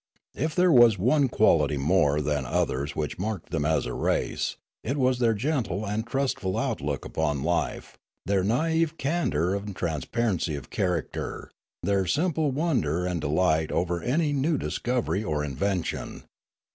[0.33, 4.97] If there was one quality more than others which marked them as a race, it
[4.97, 11.51] was their gentle and trustful outlook upon life, their naive candour and transparency of character,
[11.83, 16.23] their simple wonder and delight over any new discovery or invention.